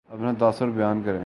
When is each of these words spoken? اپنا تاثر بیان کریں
اپنا 0.09 0.31
تاثر 0.39 0.69
بیان 0.69 1.03
کریں 1.03 1.19